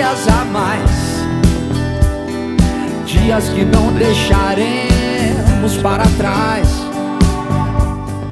[0.00, 0.90] dias a mais.
[3.04, 6.66] Dias que não deixaremos para trás.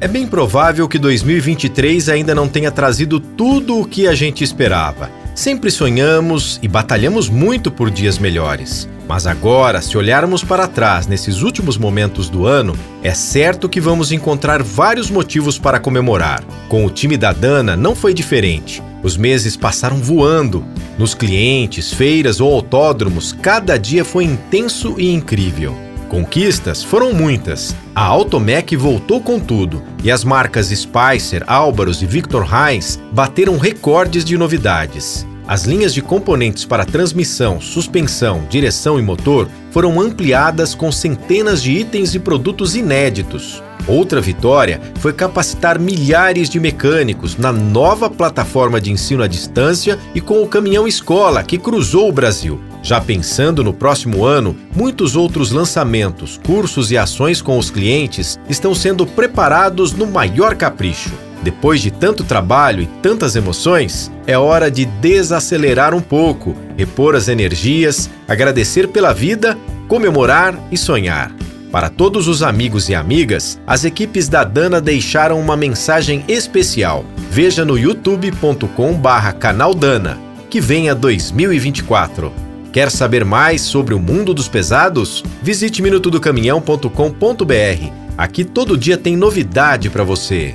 [0.00, 5.10] É bem provável que 2023 ainda não tenha trazido tudo o que a gente esperava.
[5.36, 8.88] Sempre sonhamos e batalhamos muito por dias melhores.
[9.06, 14.12] Mas agora, se olharmos para trás nesses últimos momentos do ano, é certo que vamos
[14.12, 16.42] encontrar vários motivos para comemorar.
[16.70, 18.82] Com o time da Dana não foi diferente.
[19.02, 20.64] Os meses passaram voando.
[20.96, 25.85] Nos clientes, feiras ou autódromos, cada dia foi intenso e incrível.
[26.08, 27.74] Conquistas foram muitas.
[27.94, 34.24] A Automec voltou com tudo e as marcas Spicer, Álvaros e Victor Heinz bateram recordes
[34.24, 35.26] de novidades.
[35.48, 41.70] As linhas de componentes para transmissão, suspensão, direção e motor foram ampliadas com centenas de
[41.70, 43.62] itens e produtos inéditos.
[43.86, 50.20] Outra vitória foi capacitar milhares de mecânicos na nova plataforma de ensino à distância e
[50.20, 52.60] com o caminhão escola que cruzou o Brasil.
[52.82, 58.74] Já pensando no próximo ano, muitos outros lançamentos, cursos e ações com os clientes estão
[58.74, 61.25] sendo preparados no maior capricho.
[61.42, 67.28] Depois de tanto trabalho e tantas emoções, é hora de desacelerar um pouco, repor as
[67.28, 69.56] energias, agradecer pela vida,
[69.88, 71.32] comemorar e sonhar.
[71.70, 77.04] Para todos os amigos e amigas, as equipes da Dana deixaram uma mensagem especial.
[77.30, 80.18] Veja no youtube.com/canaldana.
[80.48, 82.32] Que venha 2024.
[82.72, 85.24] Quer saber mais sobre o mundo dos pesados?
[85.42, 87.92] Visite minutodocaminhão.com.br.
[88.16, 90.54] Aqui todo dia tem novidade para você.